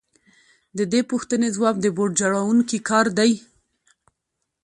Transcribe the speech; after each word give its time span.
د 0.77 0.79
دې 0.91 1.01
پوښتنې 1.11 1.47
ځواب 1.55 1.75
د 1.81 1.85
بوټ 1.97 2.11
جوړونکي 2.21 2.77
کار 2.89 3.05
دی 3.17 3.31